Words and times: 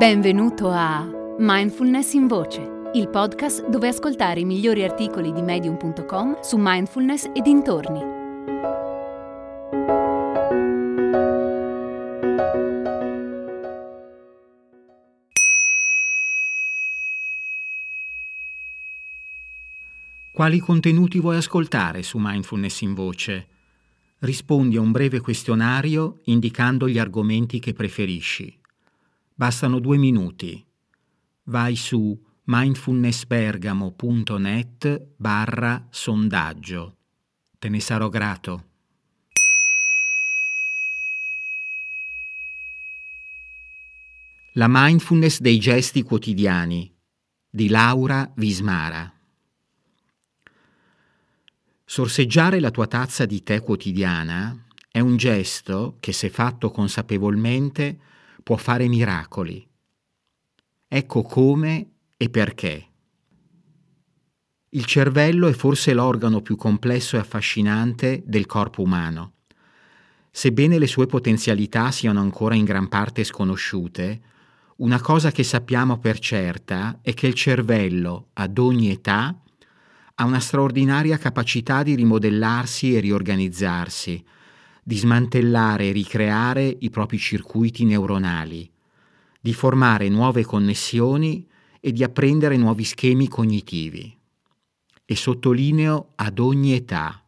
Benvenuto 0.00 0.70
a 0.70 1.06
Mindfulness 1.36 2.14
in 2.14 2.26
Voce, 2.26 2.90
il 2.94 3.10
podcast 3.10 3.68
dove 3.68 3.88
ascoltare 3.88 4.40
i 4.40 4.46
migliori 4.46 4.82
articoli 4.82 5.30
di 5.30 5.42
medium.com 5.42 6.40
su 6.40 6.56
mindfulness 6.58 7.24
e 7.34 7.42
dintorni. 7.42 8.00
Quali 20.32 20.58
contenuti 20.60 21.20
vuoi 21.20 21.36
ascoltare 21.36 22.02
su 22.02 22.16
Mindfulness 22.18 22.80
in 22.80 22.94
Voce? 22.94 23.48
Rispondi 24.20 24.78
a 24.78 24.80
un 24.80 24.92
breve 24.92 25.20
questionario 25.20 26.20
indicando 26.24 26.88
gli 26.88 26.98
argomenti 26.98 27.58
che 27.58 27.74
preferisci. 27.74 28.59
Bastano 29.40 29.78
due 29.78 29.96
minuti. 29.96 30.62
Vai 31.44 31.74
su 31.74 32.14
mindfulnessbergamo.net 32.44 35.14
barra 35.16 35.86
sondaggio. 35.88 36.98
Te 37.58 37.70
ne 37.70 37.80
sarò 37.80 38.10
grato. 38.10 38.64
La 44.52 44.66
mindfulness 44.68 45.40
dei 45.40 45.58
gesti 45.58 46.02
quotidiani 46.02 46.94
di 47.48 47.70
Laura 47.70 48.30
Vismara. 48.36 49.10
Sorseggiare 51.86 52.60
la 52.60 52.70
tua 52.70 52.86
tazza 52.86 53.24
di 53.24 53.42
tè 53.42 53.62
quotidiana 53.62 54.66
è 54.90 55.00
un 55.00 55.16
gesto 55.16 55.96
che, 55.98 56.12
se 56.12 56.28
fatto 56.28 56.70
consapevolmente, 56.70 58.00
può 58.42 58.56
fare 58.56 58.88
miracoli. 58.88 59.66
Ecco 60.88 61.22
come 61.22 61.90
e 62.16 62.28
perché. 62.30 62.86
Il 64.70 64.84
cervello 64.84 65.48
è 65.48 65.52
forse 65.52 65.92
l'organo 65.92 66.42
più 66.42 66.56
complesso 66.56 67.16
e 67.16 67.20
affascinante 67.20 68.22
del 68.24 68.46
corpo 68.46 68.82
umano. 68.82 69.34
Sebbene 70.30 70.78
le 70.78 70.86
sue 70.86 71.06
potenzialità 71.06 71.90
siano 71.90 72.20
ancora 72.20 72.54
in 72.54 72.64
gran 72.64 72.88
parte 72.88 73.24
sconosciute, 73.24 74.20
una 74.76 75.00
cosa 75.00 75.30
che 75.30 75.42
sappiamo 75.42 75.98
per 75.98 76.18
certa 76.18 77.00
è 77.02 77.12
che 77.14 77.26
il 77.26 77.34
cervello, 77.34 78.28
ad 78.34 78.56
ogni 78.58 78.90
età, 78.90 79.38
ha 80.14 80.24
una 80.24 80.40
straordinaria 80.40 81.18
capacità 81.18 81.82
di 81.82 81.94
rimodellarsi 81.94 82.94
e 82.94 83.00
riorganizzarsi, 83.00 84.24
di 84.82 84.96
smantellare 84.96 85.88
e 85.88 85.92
ricreare 85.92 86.76
i 86.80 86.90
propri 86.90 87.18
circuiti 87.18 87.84
neuronali, 87.84 88.70
di 89.40 89.52
formare 89.52 90.08
nuove 90.08 90.44
connessioni 90.44 91.46
e 91.80 91.92
di 91.92 92.04
apprendere 92.04 92.56
nuovi 92.56 92.84
schemi 92.84 93.28
cognitivi. 93.28 94.16
E 95.04 95.16
sottolineo 95.16 96.12
ad 96.16 96.38
ogni 96.38 96.74
età. 96.74 97.24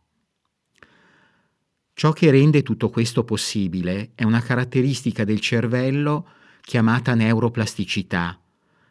Ciò 1.95 2.13
che 2.13 2.31
rende 2.31 2.63
tutto 2.63 2.91
questo 2.91 3.25
possibile 3.25 4.13
è 4.15 4.25
una 4.25 4.41
caratteristica 4.41 5.25
del 5.25 5.41
cervello 5.41 6.29
chiamata 6.61 7.15
neuroplasticità, 7.15 8.41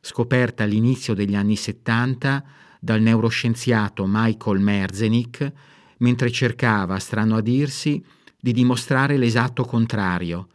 scoperta 0.02 0.64
all'inizio 0.64 1.14
degli 1.14 1.36
anni 1.36 1.56
70 1.56 2.44
dal 2.80 3.02
neuroscienziato 3.02 4.06
Michael 4.08 4.60
Merzenich 4.60 5.52
mentre 5.98 6.32
cercava, 6.32 7.00
strano 7.00 7.38
a 7.38 7.42
dirsi, 7.42 8.04
di 8.42 8.52
dimostrare 8.52 9.18
l'esatto 9.18 9.64
contrario 9.64 10.48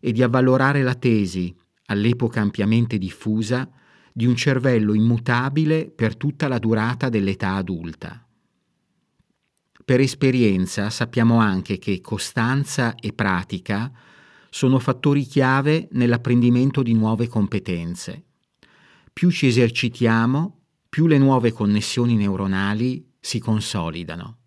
e 0.00 0.10
di 0.12 0.22
avvalorare 0.22 0.82
la 0.82 0.94
tesi, 0.94 1.54
all'epoca 1.86 2.40
ampiamente 2.40 2.98
diffusa, 2.98 3.70
di 4.12 4.26
un 4.26 4.34
cervello 4.34 4.94
immutabile 4.94 5.90
per 5.90 6.16
tutta 6.16 6.48
la 6.48 6.58
durata 6.58 7.08
dell'età 7.08 7.54
adulta. 7.54 8.26
Per 9.84 10.00
esperienza 10.00 10.88
sappiamo 10.88 11.38
anche 11.38 11.78
che 11.78 12.00
costanza 12.00 12.94
e 12.94 13.12
pratica 13.12 13.92
sono 14.48 14.78
fattori 14.78 15.24
chiave 15.24 15.88
nell'apprendimento 15.92 16.82
di 16.82 16.94
nuove 16.94 17.28
competenze. 17.28 18.24
Più 19.12 19.30
ci 19.30 19.46
esercitiamo, 19.46 20.60
più 20.88 21.06
le 21.06 21.18
nuove 21.18 21.52
connessioni 21.52 22.14
neuronali 22.14 23.04
si 23.20 23.38
consolidano. 23.40 24.38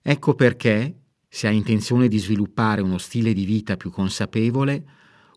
Ecco 0.00 0.34
perché, 0.34 1.00
se 1.28 1.46
hai 1.46 1.56
intenzione 1.56 2.08
di 2.08 2.18
sviluppare 2.18 2.80
uno 2.80 2.98
stile 2.98 3.32
di 3.32 3.44
vita 3.44 3.76
più 3.76 3.90
consapevole, 3.90 4.84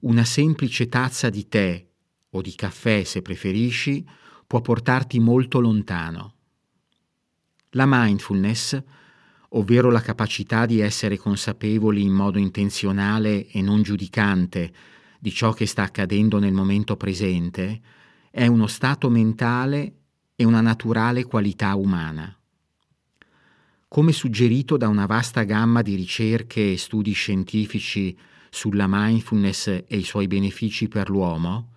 una 0.01 0.23
semplice 0.23 0.87
tazza 0.87 1.29
di 1.29 1.47
tè 1.47 1.85
o 2.29 2.41
di 2.41 2.55
caffè, 2.55 3.03
se 3.03 3.21
preferisci, 3.21 4.05
può 4.47 4.61
portarti 4.61 5.19
molto 5.19 5.59
lontano. 5.59 6.35
La 7.71 7.85
mindfulness, 7.87 8.81
ovvero 9.49 9.91
la 9.91 10.01
capacità 10.01 10.65
di 10.65 10.79
essere 10.79 11.17
consapevoli 11.17 12.01
in 12.01 12.13
modo 12.13 12.37
intenzionale 12.37 13.47
e 13.47 13.61
non 13.61 13.81
giudicante 13.81 14.71
di 15.19 15.31
ciò 15.31 15.53
che 15.53 15.65
sta 15.65 15.83
accadendo 15.83 16.39
nel 16.39 16.53
momento 16.53 16.95
presente, 16.95 17.81
è 18.31 18.47
uno 18.47 18.67
stato 18.67 19.09
mentale 19.09 19.93
e 20.35 20.45
una 20.45 20.61
naturale 20.61 21.25
qualità 21.25 21.75
umana. 21.75 22.38
Come 23.89 24.11
suggerito 24.11 24.77
da 24.77 24.87
una 24.87 25.07
vasta 25.07 25.41
gamma 25.41 25.81
di 25.81 25.95
ricerche 25.95 26.73
e 26.73 26.77
studi 26.77 27.11
scientifici 27.11 28.15
sulla 28.51 28.85
mindfulness 28.87 29.67
e 29.87 29.97
i 29.97 30.03
suoi 30.03 30.27
benefici 30.27 30.87
per 30.87 31.09
l'uomo, 31.09 31.71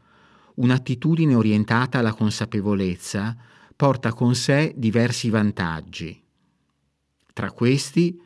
un'attitudine 0.56 1.34
orientata 1.34 2.00
alla 2.00 2.12
consapevolezza 2.12 3.34
porta 3.74 4.12
con 4.12 4.34
sé 4.34 4.74
diversi 4.76 5.30
vantaggi. 5.30 6.22
Tra 7.32 7.50
questi 7.50 8.20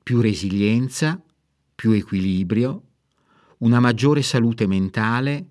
più 0.00 0.20
resilienza, 0.20 1.20
più 1.74 1.90
equilibrio, 1.90 2.82
una 3.58 3.80
maggiore 3.80 4.22
salute 4.22 4.68
mentale 4.68 5.46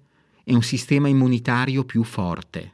e 0.45 0.53
un 0.53 0.63
sistema 0.63 1.09
immunitario 1.09 1.83
più 1.83 2.03
forte. 2.05 2.73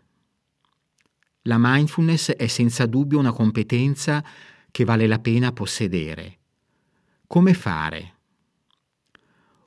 La 1.43 1.57
mindfulness 1.57 2.33
è 2.33 2.45
senza 2.45 2.85
dubbio 2.85 3.17
una 3.17 3.31
competenza 3.31 4.23
che 4.77 4.85
vale 4.85 5.07
la 5.07 5.17
pena 5.17 5.51
possedere. 5.51 6.37
Come 7.25 7.55
fare? 7.55 8.13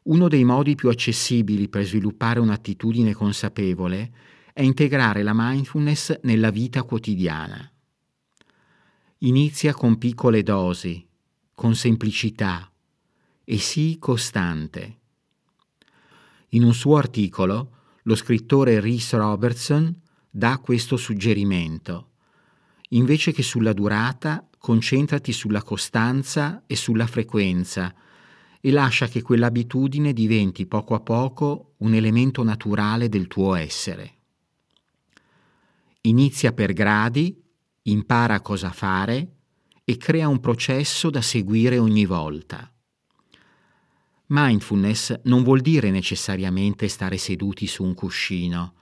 Uno 0.03 0.29
dei 0.29 0.45
modi 0.45 0.77
più 0.77 0.89
accessibili 0.89 1.69
per 1.69 1.85
sviluppare 1.85 2.39
un'attitudine 2.39 3.13
consapevole 3.13 4.13
è 4.53 4.63
integrare 4.63 5.25
la 5.25 5.33
mindfulness 5.35 6.21
nella 6.23 6.51
vita 6.51 6.85
quotidiana. 6.85 7.69
Inizia 9.19 9.75
con 9.75 9.99
piccole 9.99 10.45
dosi, 10.45 11.05
con 11.57 11.75
semplicità 11.75 12.71
e 13.43 13.59
sii 13.59 13.99
costante. 13.99 14.99
In 16.51 16.63
un 16.63 16.73
suo 16.73 16.99
articolo, 16.99 17.79
lo 18.05 18.15
scrittore 18.15 18.79
Rhys 18.79 19.13
Robertson 19.15 19.93
dà 20.31 20.59
questo 20.59 20.97
suggerimento. 20.97 22.11
Invece 22.91 23.33
che 23.33 23.43
sulla 23.43 23.73
durata, 23.73 24.45
concentrati 24.61 25.33
sulla 25.33 25.63
costanza 25.63 26.65
e 26.67 26.77
sulla 26.77 27.07
frequenza 27.07 27.95
e 28.61 28.71
lascia 28.71 29.09
che 29.09 29.23
quell'abitudine 29.23 30.13
diventi 30.13 30.67
poco 30.67 30.95
a 30.95 31.01
poco 31.01 31.73
un 31.79 31.95
elemento 31.95 32.43
naturale 32.43 33.09
del 33.09 33.27
tuo 33.27 33.55
essere. 33.55 34.17
Inizia 36.03 36.53
per 36.53 36.75
gradi, 36.75 37.43
impara 37.85 38.43
cosa 38.43 38.71
fare 38.71 39.37
e 39.83 39.97
crea 39.97 40.29
un 40.29 40.41
processo 40.41 41.09
da 41.09 41.23
seguire 41.23 41.79
ogni 41.79 42.05
volta. 42.05 42.71
Mindfulness 44.27 45.21
non 45.25 45.43
vuol 45.43 45.63
dire 45.63 45.91
necessariamente 45.91 46.87
stare 46.87 47.17
seduti 47.17 47.67
su 47.67 47.83
un 47.83 47.95
cuscino. 47.95 48.75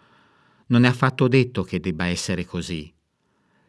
Non 0.67 0.85
è 0.85 0.89
affatto 0.89 1.29
detto 1.29 1.63
che 1.63 1.79
debba 1.79 2.07
essere 2.07 2.45
così. 2.45 2.93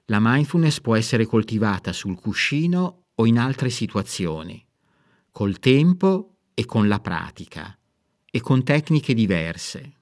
La 0.09 0.17
mindfulness 0.19 0.81
può 0.81 0.95
essere 0.95 1.27
coltivata 1.27 1.93
sul 1.93 2.15
cuscino 2.15 3.03
o 3.13 3.27
in 3.27 3.37
altre 3.37 3.69
situazioni, 3.69 4.65
col 5.29 5.59
tempo 5.59 6.37
e 6.55 6.65
con 6.65 6.87
la 6.87 6.99
pratica, 6.99 7.77
e 8.25 8.41
con 8.41 8.63
tecniche 8.63 9.13
diverse. 9.13 9.93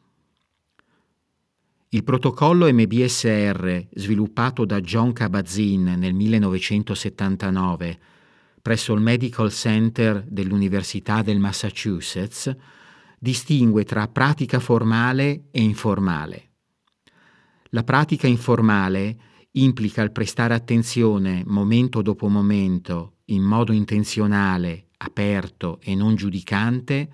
Il 1.89 2.05
protocollo 2.05 2.71
MBSR, 2.71 3.87
sviluppato 3.95 4.63
da 4.63 4.79
John 4.79 5.11
Kabat-Zinn 5.11 5.95
nel 5.95 6.13
1979, 6.13 7.99
presso 8.61 8.93
il 8.93 9.01
Medical 9.01 9.51
Center 9.51 10.23
dell'Università 10.25 11.21
del 11.21 11.39
Massachusetts, 11.39 12.55
distingue 13.19 13.83
tra 13.83 14.07
pratica 14.07 14.61
formale 14.61 15.47
e 15.51 15.61
informale. 15.61 16.51
La 17.71 17.83
pratica 17.83 18.27
informale 18.27 19.35
implica 19.61 20.01
il 20.01 20.11
prestare 20.11 20.53
attenzione 20.53 21.43
momento 21.45 22.01
dopo 22.01 22.27
momento, 22.27 23.17
in 23.25 23.43
modo 23.43 23.71
intenzionale, 23.71 24.87
aperto 24.97 25.79
e 25.81 25.95
non 25.95 26.15
giudicante, 26.15 27.09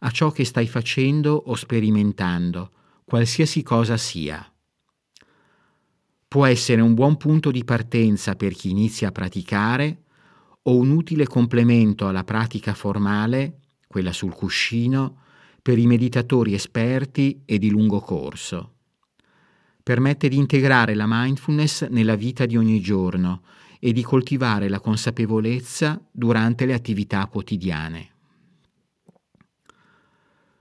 a 0.00 0.10
ciò 0.10 0.30
che 0.30 0.44
stai 0.44 0.66
facendo 0.66 1.34
o 1.46 1.54
sperimentando, 1.54 2.70
qualsiasi 3.04 3.62
cosa 3.62 3.96
sia. 3.96 4.44
Può 6.28 6.44
essere 6.44 6.80
un 6.80 6.94
buon 6.94 7.16
punto 7.16 7.50
di 7.50 7.64
partenza 7.64 8.34
per 8.34 8.52
chi 8.52 8.70
inizia 8.70 9.08
a 9.08 9.12
praticare 9.12 10.02
o 10.62 10.76
un 10.76 10.90
utile 10.90 11.26
complemento 11.26 12.08
alla 12.08 12.24
pratica 12.24 12.74
formale, 12.74 13.60
quella 13.86 14.12
sul 14.12 14.34
cuscino, 14.34 15.22
per 15.62 15.78
i 15.78 15.86
meditatori 15.86 16.54
esperti 16.54 17.42
e 17.44 17.58
di 17.58 17.70
lungo 17.70 18.00
corso. 18.00 18.75
Permette 19.86 20.26
di 20.26 20.36
integrare 20.36 20.96
la 20.96 21.04
mindfulness 21.06 21.86
nella 21.90 22.16
vita 22.16 22.44
di 22.44 22.56
ogni 22.56 22.80
giorno 22.80 23.44
e 23.78 23.92
di 23.92 24.02
coltivare 24.02 24.68
la 24.68 24.80
consapevolezza 24.80 26.04
durante 26.10 26.66
le 26.66 26.74
attività 26.74 27.24
quotidiane. 27.26 28.10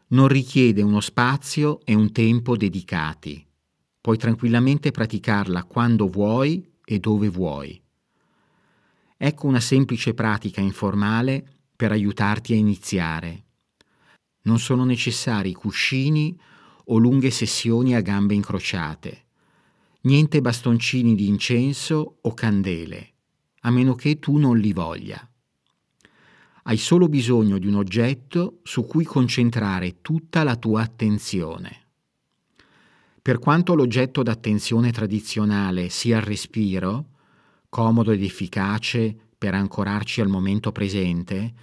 Non 0.10 0.28
richiede 0.28 0.84
uno 0.84 1.00
spazio 1.00 1.80
e 1.86 1.96
un 1.96 2.12
tempo 2.12 2.56
dedicati. 2.56 3.44
Puoi 4.00 4.16
tranquillamente 4.18 4.92
praticarla 4.92 5.64
quando 5.64 6.08
vuoi 6.08 6.64
e 6.86 7.00
dove 7.00 7.28
vuoi. 7.28 7.82
Ecco 9.18 9.48
una 9.48 9.60
semplice 9.60 10.14
pratica 10.14 10.62
informale 10.62 11.44
per 11.76 11.92
aiutarti 11.92 12.54
a 12.54 12.58
iniziare. 12.58 13.46
Non 14.44 14.60
sono 14.60 14.86
necessari 14.86 15.52
cuscini 15.52 16.40
o 16.86 16.98
lunghe 16.98 17.32
sessioni 17.32 17.96
a 17.96 18.02
gambe 18.02 18.34
incrociate. 18.34 19.24
Niente 20.02 20.42
bastoncini 20.42 21.16
di 21.16 21.28
incenso 21.28 22.18
o 22.22 22.34
candele, 22.34 23.14
a 23.62 23.72
meno 23.72 23.96
che 23.96 24.20
tu 24.20 24.38
non 24.38 24.58
li 24.58 24.72
voglia. 24.72 25.28
Hai 26.64 26.78
solo 26.78 27.08
bisogno 27.08 27.58
di 27.58 27.68
un 27.68 27.76
oggetto 27.76 28.60
su 28.64 28.86
cui 28.86 29.04
concentrare 29.04 30.02
tutta 30.02 30.44
la 30.44 30.56
tua 30.56 30.82
attenzione. 30.82 31.84
Per 33.22 33.40
quanto 33.40 33.74
l'oggetto 33.74 34.22
d'attenzione 34.22 34.92
tradizionale 34.92 35.90
sia 35.90 36.18
il 36.18 36.24
respiro, 36.24 37.10
comodo 37.70 38.12
ed 38.12 38.22
efficace 38.22 39.16
per 39.38 39.56
ancorarci 39.56 40.22
al 40.22 40.28
momento 40.28 40.72
presente, 40.72 41.54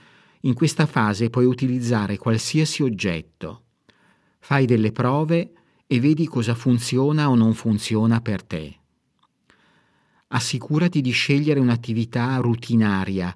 in 0.40 0.54
questa 0.54 0.86
fase 0.86 1.30
puoi 1.30 1.44
utilizzare 1.44 2.18
qualsiasi 2.18 2.82
oggetto. 2.82 3.61
Fai 4.44 4.66
delle 4.66 4.90
prove 4.90 5.52
e 5.86 6.00
vedi 6.00 6.26
cosa 6.26 6.56
funziona 6.56 7.30
o 7.30 7.36
non 7.36 7.54
funziona 7.54 8.20
per 8.20 8.42
te. 8.42 8.76
Assicurati 10.26 11.00
di 11.00 11.12
scegliere 11.12 11.60
un'attività 11.60 12.34
rutinaria, 12.38 13.34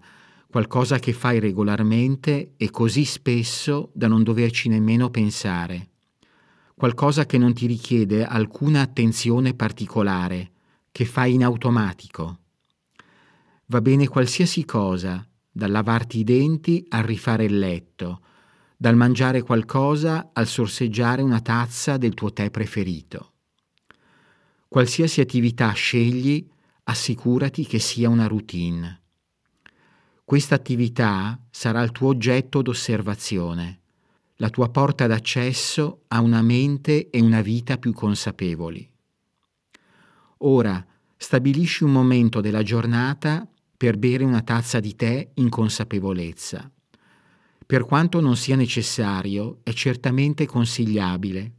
qualcosa 0.51 0.99
che 0.99 1.13
fai 1.13 1.39
regolarmente 1.39 2.55
e 2.57 2.71
così 2.71 3.05
spesso 3.05 3.91
da 3.95 4.09
non 4.09 4.25
doverci 4.25 4.69
nemmeno 4.69 5.09
pensare. 5.09 5.91
Qualcosa 6.75 7.25
che 7.25 7.39
non 7.39 7.55
ti 7.55 7.67
richiede 7.67 8.27
alcuna 8.27 8.81
attenzione 8.81 9.55
particolare, 9.55 10.51
che 10.91 11.05
fai 11.05 11.35
in 11.35 11.45
automatico. 11.45 12.39
Va 13.67 13.81
bene 13.81 14.09
qualsiasi 14.09 14.65
cosa, 14.65 15.25
dal 15.53 15.71
lavarti 15.71 16.19
i 16.19 16.25
denti 16.25 16.85
al 16.89 17.05
rifare 17.05 17.45
il 17.45 17.59
letto, 17.61 18.23
dal 18.77 18.95
mangiare 18.95 19.43
qualcosa 19.43 20.31
al 20.33 20.47
sorseggiare 20.47 21.23
una 21.23 21.41
tazza 21.41 21.97
del 21.97 22.15
tuo 22.15 22.33
tè 22.33 22.51
preferito. 22.51 23.33
Qualsiasi 24.69 25.21
attività 25.21 25.73
scegli, 25.73 26.47
assicurati 26.85 27.65
che 27.65 27.79
sia 27.79 28.09
una 28.09 28.27
routine. 28.27 29.01
Questa 30.25 30.55
attività 30.55 31.41
sarà 31.51 31.83
il 31.83 31.93
tuo 31.93 32.09
oggetto 32.09 32.61
d'osservazione, 32.61 33.81
la 34.37 34.51
tua 34.51 34.69
porta 34.69 35.07
d'accesso 35.07 36.03
a 36.09 36.21
una 36.21 36.43
mente 36.43 37.09
e 37.11 37.21
una 37.21 37.41
vita 37.41 37.79
più 37.79 37.93
consapevoli. 37.93 38.89
Ora 40.39 40.85
stabilisci 41.17 41.85
un 41.85 41.93
momento 41.93 42.41
della 42.41 42.63
giornata 42.63 43.49
per 43.77 43.97
bere 43.97 44.25
una 44.25 44.43
tazza 44.43 44.81
di 44.81 44.95
tè 44.95 45.31
in 45.35 45.49
consapevolezza. 45.49 46.71
Per 47.67 47.85
quanto 47.85 48.21
non 48.21 48.37
sia 48.37 48.55
necessario, 48.55 49.59
è 49.65 49.73
certamente 49.73 50.47
consigliabile. 50.47 51.53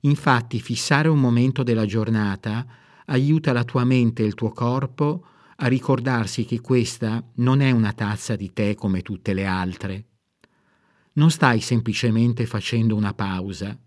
Infatti 0.00 0.60
fissare 0.60 1.08
un 1.08 1.18
momento 1.18 1.62
della 1.62 1.86
giornata 1.86 2.66
aiuta 3.06 3.54
la 3.54 3.64
tua 3.64 3.84
mente 3.84 4.22
e 4.22 4.26
il 4.26 4.34
tuo 4.34 4.50
corpo 4.50 5.26
a 5.56 5.66
ricordarsi 5.66 6.44
che 6.44 6.60
questa 6.60 7.24
non 7.36 7.62
è 7.62 7.70
una 7.70 7.94
tazza 7.94 8.36
di 8.36 8.52
tè 8.52 8.74
come 8.74 9.00
tutte 9.00 9.32
le 9.32 9.46
altre. 9.46 10.04
Non 11.14 11.30
stai 11.30 11.60
semplicemente 11.60 12.44
facendo 12.44 12.94
una 12.94 13.14
pausa, 13.14 13.78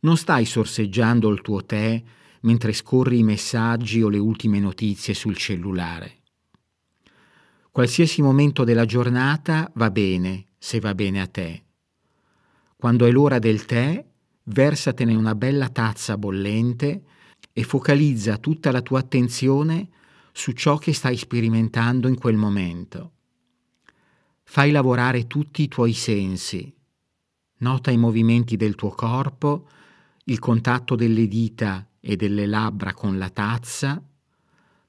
non 0.00 0.16
stai 0.16 0.44
sorseggiando 0.44 1.28
il 1.28 1.42
tuo 1.42 1.64
tè 1.64 2.02
mentre 2.40 2.72
scorri 2.72 3.18
i 3.18 3.22
messaggi 3.22 4.02
o 4.02 4.08
le 4.08 4.18
ultime 4.18 4.58
notizie 4.58 5.14
sul 5.14 5.36
cellulare. 5.36 6.22
Qualsiasi 7.70 8.20
momento 8.20 8.64
della 8.64 8.84
giornata 8.84 9.70
va 9.74 9.90
bene, 9.90 10.46
se 10.62 10.78
va 10.78 10.94
bene 10.94 11.20
a 11.20 11.26
te. 11.26 11.64
Quando 12.76 13.04
è 13.04 13.10
l'ora 13.10 13.40
del 13.40 13.64
tè, 13.64 14.06
versatene 14.44 15.12
una 15.16 15.34
bella 15.34 15.68
tazza 15.68 16.16
bollente 16.16 17.02
e 17.52 17.64
focalizza 17.64 18.38
tutta 18.38 18.70
la 18.70 18.80
tua 18.80 19.00
attenzione 19.00 19.88
su 20.30 20.52
ciò 20.52 20.78
che 20.78 20.92
stai 20.92 21.16
sperimentando 21.16 22.06
in 22.06 22.16
quel 22.16 22.36
momento. 22.36 23.12
Fai 24.44 24.70
lavorare 24.70 25.26
tutti 25.26 25.62
i 25.62 25.68
tuoi 25.68 25.94
sensi. 25.94 26.72
Nota 27.58 27.90
i 27.90 27.96
movimenti 27.96 28.54
del 28.54 28.76
tuo 28.76 28.90
corpo, 28.90 29.68
il 30.26 30.38
contatto 30.38 30.94
delle 30.94 31.26
dita 31.26 31.88
e 31.98 32.14
delle 32.14 32.46
labbra 32.46 32.94
con 32.94 33.18
la 33.18 33.30
tazza. 33.30 34.00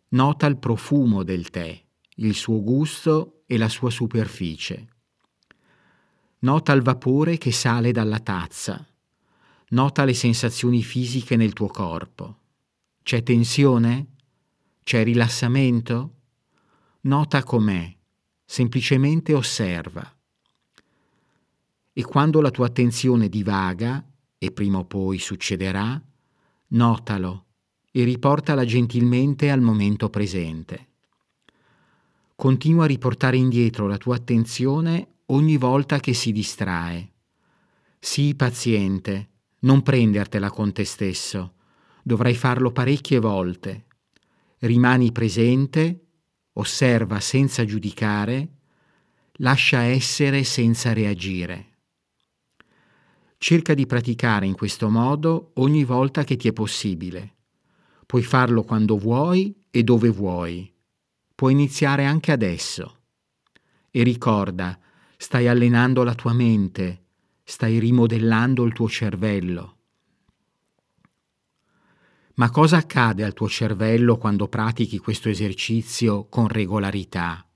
Nota 0.10 0.46
il 0.46 0.58
profumo 0.58 1.24
del 1.24 1.50
tè 1.50 1.84
il 2.18 2.36
suo 2.36 2.62
gusto 2.62 3.44
e 3.48 3.58
la 3.58 3.70
sua 3.70 3.90
superficie. 3.90 4.88
Nota 6.44 6.74
il 6.74 6.82
vapore 6.82 7.38
che 7.38 7.54
sale 7.54 7.94
dalla 7.94 8.20
tazza. 8.20 8.86
Nota 9.70 10.04
le 10.04 10.14
sensazioni 10.14 10.84
fisiche 10.84 11.38
nel 11.38 11.54
tuo 11.54 11.68
corpo. 11.68 12.40
C'è 13.02 13.24
tensione? 13.24 14.08
C'è 14.84 15.06
rilassamento? 15.06 16.16
Nota 17.02 17.44
com'è. 17.44 17.96
Semplicemente 18.44 19.34
osserva. 19.34 20.06
E 21.94 22.04
quando 22.04 22.42
la 22.42 22.52
tua 22.52 22.66
attenzione 22.66 23.30
divaga, 23.30 24.06
e 24.38 24.52
prima 24.52 24.80
o 24.80 24.86
poi 24.86 25.20
succederà, 25.20 26.02
notalo 26.68 27.46
e 27.90 28.04
riportala 28.04 28.66
gentilmente 28.66 29.50
al 29.50 29.62
momento 29.62 30.10
presente. 30.10 30.88
Continua 32.36 32.84
a 32.84 32.88
riportare 32.88 33.38
indietro 33.38 33.88
la 33.88 33.98
tua 33.98 34.18
attenzione 34.18 35.13
ogni 35.28 35.58
volta 35.58 36.00
che 36.00 36.14
si 36.14 36.32
distrae. 36.32 37.12
Sii 38.00 38.36
paziente, 38.36 39.30
non 39.60 39.82
prendertela 39.82 40.50
con 40.50 40.72
te 40.74 40.84
stesso. 40.84 41.56
Dovrai 42.04 42.36
farlo 42.36 42.72
parecchie 42.72 43.20
volte. 43.20 43.86
Rimani 44.60 45.12
presente, 45.12 46.08
osserva 46.54 47.20
senza 47.20 47.64
giudicare, 47.66 48.58
lascia 49.38 49.82
essere 49.84 50.44
senza 50.44 50.94
reagire. 50.94 51.70
Cerca 53.38 53.74
di 53.74 53.86
praticare 53.86 54.46
in 54.46 54.56
questo 54.56 54.90
modo 54.90 55.52
ogni 55.56 55.84
volta 55.84 56.24
che 56.24 56.36
ti 56.36 56.48
è 56.48 56.54
possibile. 56.54 57.36
Puoi 58.06 58.24
farlo 58.24 58.64
quando 58.64 58.98
vuoi 58.98 59.56
e 59.70 59.84
dove 59.84 60.10
vuoi 60.10 60.74
può 61.36 61.50
iniziare 61.52 62.06
anche 62.06 62.32
adesso. 62.32 63.00
E 63.92 64.04
ricorda, 64.04 64.80
stai 65.24 65.48
allenando 65.48 66.04
la 66.04 66.16
tua 66.16 66.34
mente, 66.34 67.06
stai 67.46 67.80
rimodellando 67.80 68.66
il 68.66 68.74
tuo 68.74 68.90
cervello. 68.90 69.78
Ma 72.34 72.50
cosa 72.50 72.76
accade 72.76 73.24
al 73.24 73.32
tuo 73.32 73.48
cervello 73.48 74.18
quando 74.18 74.50
pratichi 74.50 74.98
questo 74.98 75.30
esercizio 75.30 76.26
con 76.26 76.50
regolarità? 76.50 77.48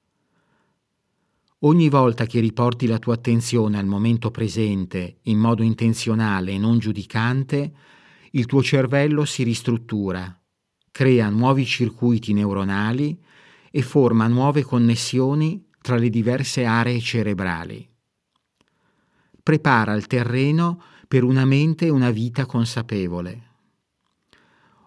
Ogni 1.60 1.90
volta 1.90 2.26
che 2.26 2.40
riporti 2.40 2.88
la 2.88 3.00
tua 3.00 3.16
attenzione 3.16 3.78
al 3.78 3.86
momento 3.86 4.32
presente 4.32 5.18
in 5.24 5.38
modo 5.38 5.62
intenzionale 5.62 6.54
e 6.54 6.58
non 6.58 6.80
giudicante, 6.80 7.74
il 8.32 8.46
tuo 8.46 8.64
cervello 8.64 9.26
si 9.26 9.44
ristruttura, 9.44 10.42
crea 10.90 11.28
nuovi 11.28 11.66
circuiti 11.66 12.32
neuronali 12.32 13.22
e 13.70 13.82
forma 13.82 14.26
nuove 14.28 14.64
connessioni 14.64 15.67
tra 15.88 15.96
le 15.96 16.10
diverse 16.10 16.66
aree 16.66 17.00
cerebrali. 17.00 17.88
Prepara 19.42 19.94
il 19.94 20.06
terreno 20.06 20.82
per 21.08 21.24
una 21.24 21.46
mente 21.46 21.86
e 21.86 21.90
una 21.90 22.12
vita 22.12 22.46
consapevole. 22.46 23.44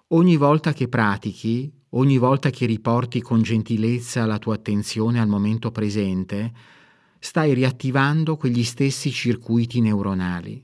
Ogni 0.09 0.37
volta 0.37 0.75
che 0.75 0.89
pratichi, 0.89 1.73
ogni 1.91 2.19
volta 2.19 2.51
che 2.51 2.67
riporti 2.67 3.23
con 3.23 3.41
gentilezza 3.41 4.27
la 4.27 4.37
tua 4.39 4.57
attenzione 4.57 5.19
al 5.19 5.27
momento 5.27 5.71
presente, 5.71 6.53
stai 7.19 7.55
riattivando 7.55 8.37
quegli 8.37 8.63
stessi 8.63 9.11
circuiti 9.11 9.81
neuronali. 9.81 10.63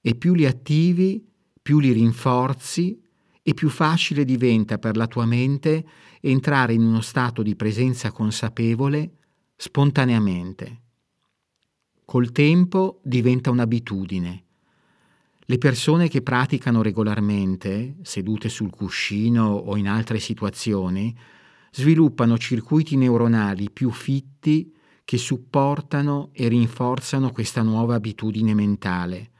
E 0.00 0.14
più 0.16 0.34
li 0.34 0.46
attivi, 0.46 1.24
più 1.62 1.78
li 1.78 1.92
rinforzi 1.92 3.00
e 3.40 3.54
più 3.54 3.68
facile 3.68 4.24
diventa 4.24 4.78
per 4.78 4.96
la 4.96 5.06
tua 5.06 5.26
mente 5.26 5.86
entrare 6.20 6.72
in 6.72 6.82
uno 6.82 7.02
stato 7.02 7.44
di 7.44 7.54
presenza 7.54 8.10
consapevole 8.10 9.18
spontaneamente. 9.56 10.82
Col 12.04 12.32
tempo 12.32 13.00
diventa 13.02 13.50
un'abitudine. 13.50 14.42
Le 15.46 15.58
persone 15.58 16.08
che 16.08 16.22
praticano 16.22 16.82
regolarmente, 16.82 17.96
sedute 18.02 18.48
sul 18.48 18.70
cuscino 18.70 19.46
o 19.46 19.76
in 19.76 19.88
altre 19.88 20.18
situazioni, 20.18 21.16
sviluppano 21.70 22.38
circuiti 22.38 22.96
neuronali 22.96 23.70
più 23.70 23.90
fitti 23.90 24.72
che 25.04 25.18
supportano 25.18 26.30
e 26.32 26.48
rinforzano 26.48 27.30
questa 27.30 27.62
nuova 27.62 27.94
abitudine 27.94 28.54
mentale, 28.54 29.30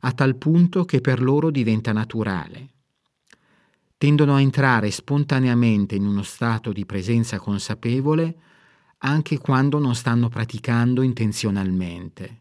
a 0.00 0.12
tal 0.12 0.36
punto 0.36 0.84
che 0.84 1.00
per 1.00 1.22
loro 1.22 1.50
diventa 1.50 1.92
naturale. 1.92 2.70
Tendono 3.96 4.34
a 4.34 4.40
entrare 4.40 4.90
spontaneamente 4.90 5.94
in 5.94 6.04
uno 6.04 6.22
stato 6.22 6.70
di 6.70 6.84
presenza 6.84 7.38
consapevole 7.38 8.36
anche 8.98 9.38
quando 9.38 9.78
non 9.78 9.94
stanno 9.94 10.28
praticando 10.28 11.02
intenzionalmente. 11.02 12.40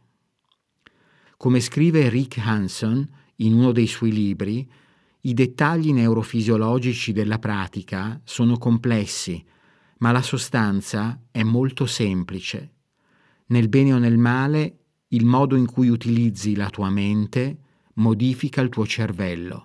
Come 1.38 1.60
scrive 1.60 2.10
Rick 2.10 2.38
Hanson 2.38 3.08
in 3.38 3.54
uno 3.54 3.72
dei 3.72 3.88
suoi 3.88 4.12
libri, 4.12 4.68
i 5.22 5.34
dettagli 5.34 5.92
neurofisiologici 5.92 7.12
della 7.12 7.40
pratica 7.40 8.22
sono 8.24 8.58
complessi, 8.58 9.44
ma 9.98 10.12
la 10.12 10.22
sostanza 10.22 11.20
è 11.32 11.44
molto 11.44 11.86
semplice. 11.86 12.74
Nel 13.48 13.68
bene 13.70 13.94
o 13.94 13.98
nel 13.98 14.18
male, 14.18 14.78
il 15.10 15.26
modo 15.26 15.56
in 15.56 15.66
cui 15.66 15.90
utilizzi 15.90 16.56
la 16.56 16.70
tua 16.70 16.90
mente 16.90 17.58
modifica 17.96 18.62
il 18.62 18.70
tuo 18.70 18.86
cervello. 18.86 19.65